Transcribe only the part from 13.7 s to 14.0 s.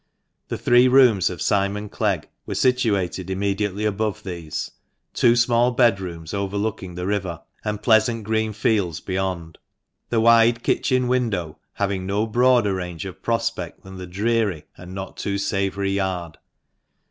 than